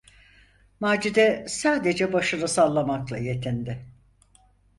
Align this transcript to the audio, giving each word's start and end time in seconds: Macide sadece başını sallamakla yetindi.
Macide 0.79 1.45
sadece 1.47 2.13
başını 2.13 2.47
sallamakla 2.47 3.17
yetindi. 3.17 3.85